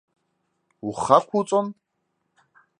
Ухы 0.87 1.13
ақәуҵон? 1.17 1.67